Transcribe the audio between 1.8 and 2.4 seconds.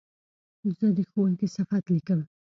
لیکم.